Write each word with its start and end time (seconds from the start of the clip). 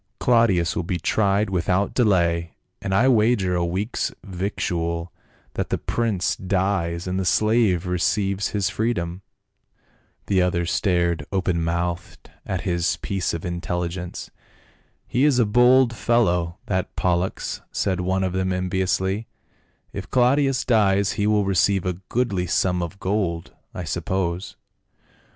"Claudius 0.19 0.75
will 0.75 0.81
be 0.81 0.97
tried 0.97 1.51
without 1.51 1.93
delay, 1.93 2.55
and 2.81 2.91
I 2.91 3.07
wager 3.07 3.53
a 3.53 3.63
week's 3.63 4.11
victual 4.23 5.13
that 5.53 5.69
the 5.69 5.77
prince 5.77 6.35
dies 6.35 7.05
and 7.05 7.19
the 7.19 7.23
slave 7.23 7.85
receives 7.85 8.47
his 8.47 8.67
freedom." 8.67 9.21
The 10.25 10.41
others 10.41 10.71
stared 10.71 11.27
open 11.31 11.63
mouthed 11.63 12.31
at 12.47 12.63
this 12.63 12.97
piece 12.97 13.35
of 13.35 13.45
in 13.45 13.61
telligence." 13.61 14.31
He 15.07 15.23
is 15.23 15.37
a 15.37 15.45
bold 15.45 15.95
fellow, 15.95 16.57
that 16.65 16.95
Pollux," 16.95 17.61
said 17.71 18.01
one 18.01 18.23
of 18.23 18.33
them 18.33 18.51
enviously," 18.51 19.27
if 19.93 20.09
Claudius 20.09 20.65
dies 20.65 21.11
he 21.11 21.27
will 21.27 21.45
receive 21.45 21.85
a 21.85 21.93
goodly 22.09 22.47
sum 22.47 22.81
of 22.81 22.99
gold, 22.99 23.53
I 23.75 23.83
suppose." 23.83 24.55